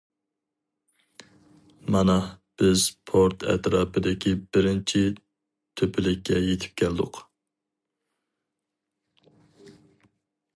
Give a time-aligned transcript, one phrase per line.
[1.95, 2.15] مانا،
[2.61, 5.03] بىز پورت ئەتراپىدىكى بىرىنچى
[5.83, 7.21] تۆپىلىككە يېتىپ كەلدۇق.